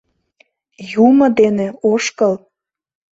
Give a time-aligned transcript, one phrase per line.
[1.07, 2.33] Юмо дене ошкыл.